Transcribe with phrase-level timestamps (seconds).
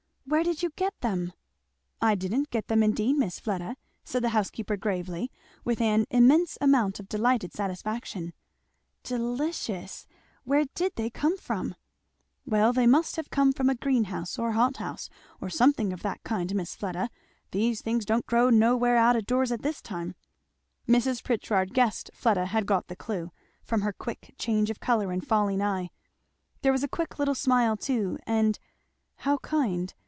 [0.25, 1.33] "Where did you get them?"
[2.01, 5.29] "I didn't get them indeed, Miss Fleda," said the housekeeper gravely,
[5.65, 8.31] with an immense amount of delighted satisfaction.
[9.03, 10.07] "Delicious!
[10.45, 11.75] Where did they come from?"
[12.45, 15.09] "Well they must have come from a greenhouse, or hot house,
[15.41, 17.09] or something of that kind, Miss Fleda,
[17.51, 20.15] these things don't grow nowhere out o' doors at this time."
[20.87, 21.21] Mrs.
[21.21, 23.33] Pritchard guessed Fleda had got the clue,
[23.63, 25.89] from her quick change of colour and falling eye.
[26.61, 28.57] There was a quick little smile too; and
[29.17, 29.93] "How kind!"